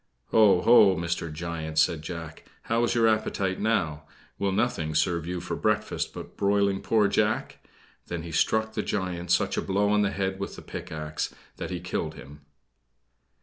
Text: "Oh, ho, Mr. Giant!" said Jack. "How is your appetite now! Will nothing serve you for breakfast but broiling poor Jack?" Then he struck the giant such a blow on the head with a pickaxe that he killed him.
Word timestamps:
"Oh, 0.33 0.61
ho, 0.61 0.95
Mr. 0.95 1.31
Giant!" 1.31 1.77
said 1.77 2.01
Jack. 2.01 2.45
"How 2.63 2.83
is 2.85 2.95
your 2.95 3.07
appetite 3.07 3.59
now! 3.59 4.05
Will 4.39 4.51
nothing 4.51 4.95
serve 4.95 5.27
you 5.27 5.39
for 5.39 5.55
breakfast 5.55 6.11
but 6.11 6.35
broiling 6.35 6.81
poor 6.81 7.07
Jack?" 7.07 7.59
Then 8.07 8.23
he 8.23 8.31
struck 8.31 8.73
the 8.73 8.81
giant 8.81 9.29
such 9.29 9.57
a 9.57 9.61
blow 9.61 9.91
on 9.91 10.01
the 10.01 10.09
head 10.09 10.39
with 10.39 10.57
a 10.57 10.63
pickaxe 10.63 11.35
that 11.57 11.69
he 11.69 11.79
killed 11.79 12.15
him. 12.15 12.41